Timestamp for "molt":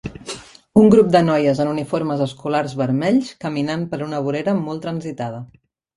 4.63-4.87